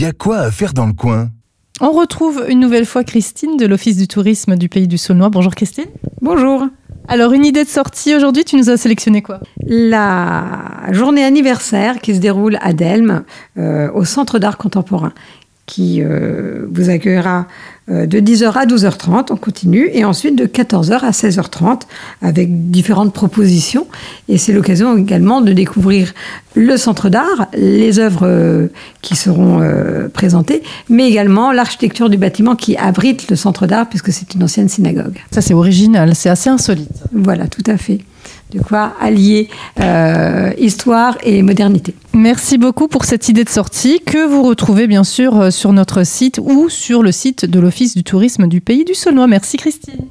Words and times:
y 0.00 0.04
a 0.04 0.12
quoi 0.12 0.38
à 0.38 0.50
faire 0.50 0.74
dans 0.74 0.86
le 0.86 0.92
coin 0.92 1.30
On 1.80 1.92
retrouve 1.92 2.44
une 2.48 2.60
nouvelle 2.60 2.84
fois 2.84 3.02
Christine 3.02 3.56
de 3.56 3.66
l'Office 3.66 3.96
du 3.96 4.06
tourisme 4.06 4.56
du 4.56 4.68
pays 4.68 4.88
du 4.88 4.98
Saulnois. 4.98 5.30
Bonjour 5.30 5.54
Christine. 5.54 5.86
Bonjour. 6.20 6.66
Alors, 7.08 7.32
une 7.32 7.44
idée 7.44 7.64
de 7.64 7.68
sortie 7.68 8.14
aujourd'hui, 8.14 8.44
tu 8.44 8.56
nous 8.56 8.68
as 8.68 8.76
sélectionné 8.76 9.22
quoi? 9.22 9.40
La 9.64 10.44
journée 10.90 11.24
anniversaire 11.24 12.00
qui 12.00 12.14
se 12.14 12.20
déroule 12.20 12.58
à 12.60 12.72
Delme, 12.72 13.22
euh, 13.58 13.90
au 13.92 14.04
Centre 14.04 14.38
d'art 14.38 14.58
contemporain, 14.58 15.12
qui 15.66 16.00
euh, 16.00 16.66
vous 16.70 16.90
accueillera 16.90 17.46
euh, 17.90 18.06
de 18.06 18.18
10h 18.18 18.52
à 18.52 18.66
12h30, 18.66 19.26
on 19.30 19.36
continue, 19.36 19.90
et 19.92 20.04
ensuite 20.04 20.36
de 20.36 20.46
14h 20.46 21.00
à 21.00 21.10
16h30 21.10 21.82
avec 22.22 22.70
différentes 22.70 23.12
propositions. 23.12 23.86
Et 24.28 24.38
c'est 24.38 24.52
l'occasion 24.52 24.96
également 24.96 25.40
de 25.40 25.52
découvrir 25.52 26.14
le 26.54 26.76
centre 26.76 27.08
d'art, 27.08 27.48
les 27.52 27.98
œuvres 27.98 28.26
euh, 28.26 28.68
qui 29.02 29.16
seront 29.16 29.60
présentées, 30.12 30.62
mais 30.88 31.08
également 31.08 31.52
l'architecture 31.52 32.08
du 32.08 32.16
bâtiment 32.16 32.54
qui 32.54 32.76
abrite 32.76 33.28
le 33.28 33.36
centre 33.36 33.66
d'art 33.66 33.88
puisque 33.88 34.12
c'est 34.12 34.34
une 34.34 34.44
ancienne 34.44 34.68
synagogue. 34.68 35.18
Ça, 35.32 35.40
c'est 35.40 35.54
original, 35.54 36.14
c'est 36.14 36.28
assez 36.30 36.48
insolite. 36.48 37.02
Voilà, 37.12 37.48
tout 37.48 37.64
à 37.66 37.76
fait. 37.76 38.00
De 38.52 38.60
quoi 38.60 38.94
allier 39.00 39.48
euh, 39.80 40.52
histoire 40.58 41.18
et 41.22 41.42
modernité. 41.42 41.94
Merci 42.12 42.58
beaucoup 42.58 42.88
pour 42.88 43.04
cette 43.04 43.28
idée 43.28 43.44
de 43.44 43.48
sortie 43.48 44.00
que 44.00 44.26
vous 44.26 44.42
retrouvez 44.42 44.86
bien 44.86 45.04
sûr 45.04 45.40
euh, 45.40 45.50
sur 45.50 45.72
notre 45.72 46.04
site 46.04 46.40
ou 46.42 46.68
sur 46.68 47.02
le 47.02 47.12
site 47.12 47.44
de 47.44 47.60
l'Office 47.60 47.94
du 47.94 48.04
tourisme 48.04 48.46
du 48.46 48.60
pays 48.60 48.84
du 48.84 48.94
Saulnois. 48.94 49.26
Merci 49.26 49.56
Christine. 49.56 50.06